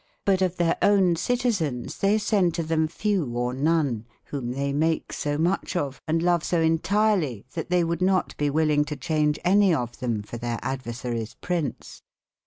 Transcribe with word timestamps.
Butof 0.25 0.55
tbeire 0.55 0.79
ownecy/ 0.81 1.37
tyzeins 1.37 1.99
tbey 1.99 2.19
sende 2.19 2.55
to 2.55 2.63
tbem 2.63 2.89
fewe 2.91 3.35
or 3.35 3.53
none, 3.53 4.07
wbome 4.31 4.55
tbey 4.55 4.73
make 4.73 5.13
so 5.13 5.37
mucb 5.37 5.75
of, 5.75 6.01
and 6.07 6.23
love 6.23 6.43
so 6.43 6.57
intierlye, 6.59 7.45
tbat 7.53 7.65
tbey 7.67 7.83
would 7.87 8.01
not 8.01 8.35
be 8.37 8.49
will 8.49 8.71
ing 8.71 8.83
to 8.85 8.97
cbaunge 8.97 9.37
anye 9.45 9.77
of 9.79 9.91
tbem 9.91 10.25
for 10.25 10.39
tbeirad/ 10.39 10.81
versaries 10.81 11.35
prince. 11.39 12.01